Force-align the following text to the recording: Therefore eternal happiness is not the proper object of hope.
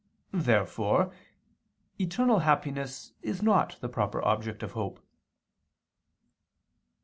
Therefore 0.33 1.13
eternal 1.99 2.39
happiness 2.39 3.13
is 3.21 3.43
not 3.43 3.77
the 3.81 3.87
proper 3.87 4.19
object 4.23 4.63
of 4.63 4.71
hope. 4.71 4.99